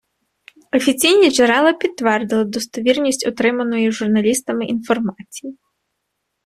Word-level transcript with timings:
Офіційні 0.71 1.31
джерела 1.31 1.73
підтвердили 1.73 2.45
достовірність 2.45 3.27
отриманої 3.27 3.91
журналістами 3.91 4.65
інформації 4.65 5.57